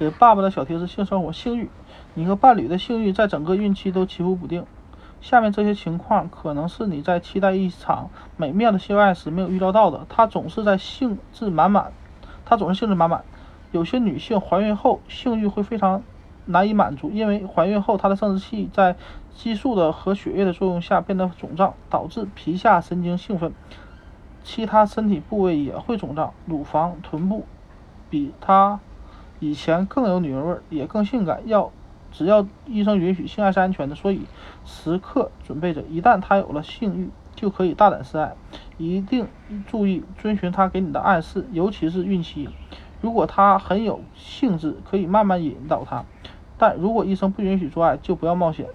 [0.00, 1.68] 给爸爸的小贴士：性生活、性欲，
[2.14, 4.64] 你和伴侣的性欲在整个孕期都起伏不定。
[5.20, 8.08] 下面这些情况可能是你在期待一场
[8.38, 10.06] 美妙的性爱时没有预料到的。
[10.08, 11.92] 他总是在兴致满满，
[12.46, 13.22] 他总是兴致满满。
[13.72, 16.02] 有些女性怀孕后性欲会非常
[16.46, 18.96] 难以满足，因为怀孕后她的生殖器在
[19.34, 23.52] 激素的和血液的作用下变得肿胀，导致皮下神经兴奋。
[24.42, 27.44] 其他身体部位也会肿胀，乳房、臀部
[28.08, 28.80] 比她
[29.40, 31.42] 以前更有女人味，也更性感。
[31.46, 31.72] 要
[32.12, 34.22] 只要医生允许，性爱是安全的，所以
[34.64, 38.34] 时刻准备着，一旦她有了性欲，就可以大胆示爱。
[38.78, 39.26] 一定
[39.66, 42.48] 注意遵循他给你的暗示，尤其是孕期。
[43.00, 46.04] 如果他很有兴致，可以慢慢引导他；
[46.56, 48.66] 但如果医生不允许做爱，就不要冒险。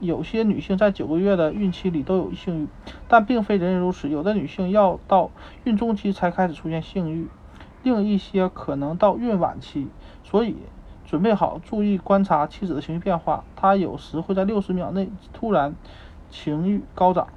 [0.00, 2.68] 有些女性在九个月的孕期里都有性欲，
[3.08, 4.08] 但并非人人如此。
[4.08, 5.30] 有的女性要到
[5.64, 7.28] 孕中期才开始出现性欲，
[7.82, 9.88] 另一些可能到孕晚期。
[10.24, 10.56] 所以，
[11.04, 13.44] 准备好，注意观察妻子的情绪变化。
[13.56, 15.74] 她有时会在六十秒内突然
[16.30, 17.28] 情欲高涨。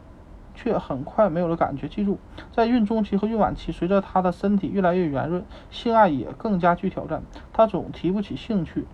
[0.58, 1.86] 却很快没有了感觉。
[1.90, 2.18] 记住，
[2.54, 7.24] 在孕中期和孕晚期，随着她的身体越来越圆润，性爱也更加具挑战。
[7.52, 8.86] 她总提不起兴趣。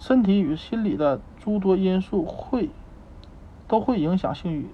[0.00, 2.70] 身体与心理的诸多因素会
[3.68, 4.66] 都会影响性欲。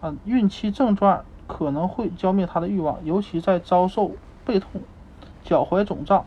[0.00, 4.12] 嗯，孕期症状可能会浇灭她的欲望，尤其在遭受
[4.44, 4.80] 背痛、
[5.46, 6.26] 脚踝肿胀。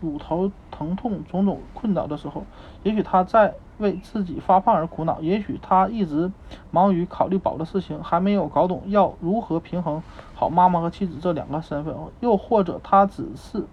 [0.00, 2.44] 乳头疼痛种种困扰的时候，
[2.82, 6.32] 也许他在为自己发胖而苦恼，也许他一直
[6.72, 10.02] 忙于考虑宝的事情，还没有搞懂要如何平衡
[10.34, 13.64] 好妈妈和妻子这两个身份，又或者他只是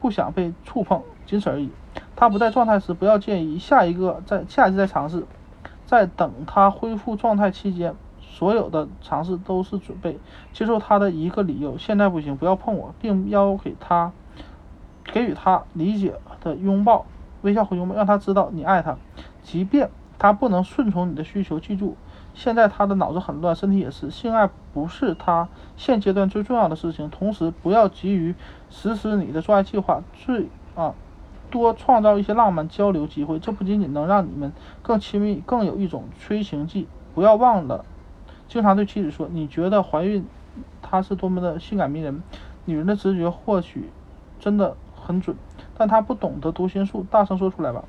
[0.00, 1.68] 不想被触碰，仅此而已。
[2.14, 5.26] 他不在状态时，不要建议下一个在下一次再尝试，
[5.84, 7.94] 在等他恢复状态期间，
[8.36, 10.18] 所有的尝试都是准备
[10.52, 11.78] 接受他的一个理由。
[11.78, 14.12] 现在不行，不要碰我，并要给他。
[15.04, 17.06] 给予他理解的拥抱、
[17.40, 18.98] 微笑和拥抱，让他知道你爱他，
[19.42, 21.58] 即便他不能顺从你的需求。
[21.58, 21.96] 记住，
[22.34, 24.10] 现在他的脑子很乱，身体也是。
[24.10, 27.08] 性爱不是他现阶段最重要的事情。
[27.08, 28.34] 同时，不要急于
[28.68, 30.92] 实施你的做爱计划，最啊
[31.50, 34.52] 多创造一些浪漫交流机会，这不仅仅能让你们
[34.82, 36.86] 更亲密，更有一种催情剂。
[37.14, 37.84] 不要忘了，
[38.48, 40.26] 经常对妻子说，你觉得怀孕
[40.82, 42.22] 她是多么的性感迷人。
[42.64, 43.90] 女人的直觉或许
[44.38, 44.76] 真的。
[44.98, 45.36] 很准，
[45.78, 47.84] 但她不懂得读心术，大声说出来吧。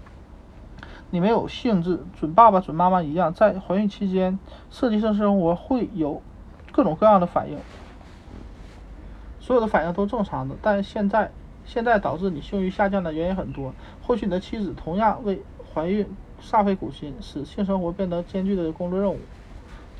[1.09, 4.37] 你没有兴致，准爸爸、准妈妈一样，在怀孕期间
[4.69, 6.21] 设计性生活会有
[6.71, 7.57] 各种各样的反应，
[9.39, 10.55] 所有的反应都正常的。
[10.61, 11.31] 但现在，
[11.65, 13.73] 现在导致你性欲下降的原因很多。
[14.03, 15.41] 或许你的妻子同样为
[15.73, 16.05] 怀孕
[16.39, 19.17] 煞费苦心，使性生活变得艰巨的工作任务，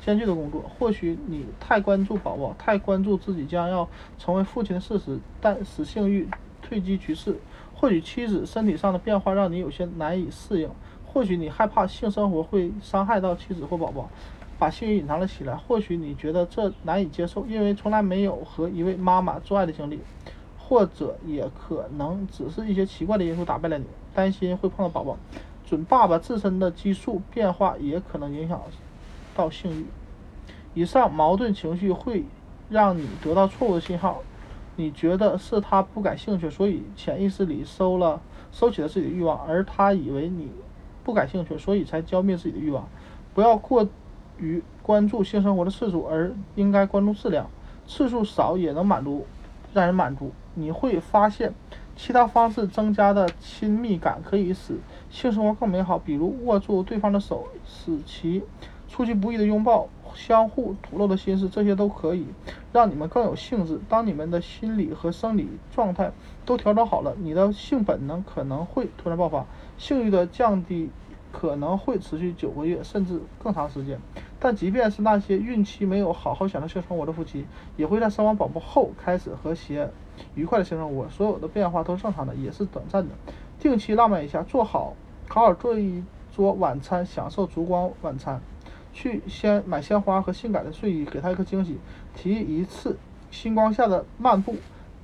[0.04, 0.62] 艰巨的工作。
[0.78, 3.88] 或许你太关注宝宝，太关注自己将要
[4.18, 6.28] 成为父亲的事实，但使性欲。
[6.60, 7.34] 退居局势，
[7.74, 10.68] 或许妻子身体上的变化让你有些难以适应，
[11.06, 14.10] 或许你害怕性生活会伤害到妻子或宝宝，
[14.58, 15.54] 把性欲隐藏了起来。
[15.54, 20.00] 或许你觉得这难以接受，因为从来没有和一位妈妈做爱的经历，
[20.58, 25.16] 或者也可能只是一些奇怪的因素打败了你，担心会碰到宝宝。
[25.64, 28.60] 准爸爸自身的激素变化也可能影响
[29.38, 29.86] 到性欲。
[30.74, 32.24] 以上矛盾情绪会
[32.68, 34.22] 让你得到错误的信号。
[34.74, 40.50] 你觉得是他不感兴趣，所以潜意识里收了收起了自己的欲望，而他以为你
[41.04, 42.88] 不感兴趣，所以才浇灭自己的欲望。
[43.34, 43.88] 不要过
[44.38, 47.48] 于关注性生活的次数，而应该关注质量。
[47.86, 49.26] 次数少也能满足，
[49.72, 50.32] 让人满足。
[50.54, 51.52] 你会发现，
[51.96, 54.78] 其他方式增加的亲密感可以使
[55.10, 58.42] 性生活更美好，比如握住对方的手，使其
[58.88, 59.88] 出其不意的拥抱。
[60.14, 62.26] 相互吐露的心事，这些都可以
[62.72, 63.78] 让你们更有兴致。
[63.88, 66.10] 当你们的心理和生理状态
[66.44, 69.44] 都调整好了，你的性本能可能会突然爆发。
[69.76, 70.90] 性欲的降低
[71.30, 74.00] 可能会持续九个月甚至更长时间。
[74.40, 77.44] 但即便是那些孕期没有好好享受性生活的夫妻，
[77.76, 79.88] 也会在生完宝宝后开始和谐
[80.34, 81.06] 愉快的性生活。
[81.10, 83.14] 所有的变化都是正常的，也是短暂的。
[83.60, 84.94] 定期浪漫一下，做好
[85.28, 86.02] 好好做一
[86.34, 88.40] 桌晚餐，享受烛光晚餐。
[89.00, 91.78] 去先买鲜花和性感的睡衣，给他一个惊喜。
[92.16, 92.98] 提一次
[93.30, 94.56] 星光下的漫步，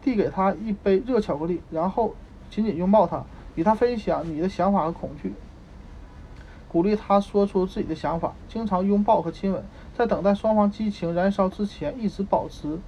[0.02, 2.12] 递给他一杯热巧克力，然后
[2.50, 3.24] 紧紧拥抱他，
[3.54, 5.32] 与他分享你的想法和恐惧，
[6.66, 8.34] 鼓励他说出自己的想法。
[8.48, 9.62] 经常拥抱和亲吻，
[9.96, 12.80] 在等待双方激情燃烧之前，一直保持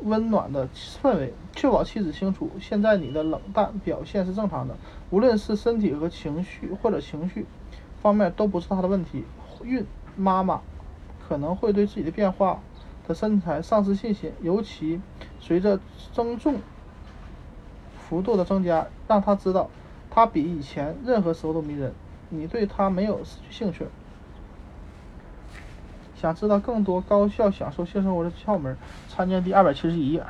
[0.00, 0.68] 温暖的
[1.02, 4.76] 氛围，确保妻子清楚现在你的冷淡表现是正常的，
[5.08, 7.46] 无论是身体和情绪或者情绪
[8.02, 9.24] 方面都不是他的问题。
[9.62, 9.82] 孕。
[10.16, 10.60] 妈妈
[11.28, 12.60] 可能会对自己的变化
[13.06, 15.00] 的身材丧失信心，尤其
[15.40, 15.78] 随着
[16.12, 16.56] 增重
[17.98, 19.68] 幅度的增加，让她知道
[20.10, 21.92] 它比以前任何时候都迷人，
[22.30, 23.86] 你对它没有失去兴趣。
[26.16, 28.76] 想知道更多高效享受性生活的窍门，
[29.08, 30.24] 参见第二百七十一页。